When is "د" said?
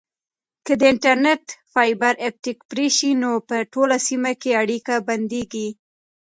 0.79-0.81